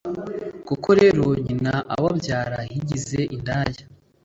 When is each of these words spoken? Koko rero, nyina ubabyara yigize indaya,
Koko 0.67 0.89
rero, 1.01 1.25
nyina 1.45 1.73
ubabyara 1.95 2.59
yigize 2.73 3.19
indaya, 3.35 3.83